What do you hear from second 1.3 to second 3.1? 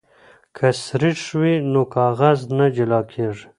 وي نو کاغذ نه جلا